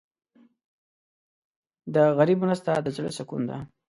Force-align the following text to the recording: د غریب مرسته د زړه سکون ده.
د 1.93 1.95
غریب 2.17 2.37
مرسته 2.45 2.71
د 2.79 2.87
زړه 2.95 3.11
سکون 3.17 3.41
ده. 3.49 3.57